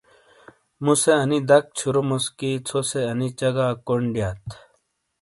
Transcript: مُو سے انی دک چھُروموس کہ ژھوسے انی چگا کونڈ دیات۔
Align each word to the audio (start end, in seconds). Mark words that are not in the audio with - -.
مُو 0.83 0.93
سے 1.01 1.11
انی 1.21 1.39
دک 1.49 1.65
چھُروموس 1.77 2.25
کہ 2.37 2.51
ژھوسے 2.67 3.01
انی 3.11 3.27
چگا 3.39 3.67
کونڈ 3.85 4.07
دیات۔ 4.13 4.43